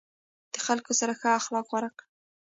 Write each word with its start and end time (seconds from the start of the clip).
د 0.53 0.55
خلکو 0.65 0.91
سره 0.99 1.13
ښه 1.19 1.29
اخلاق 1.39 1.65
غوره 1.71 1.89
کړه. 1.97 2.05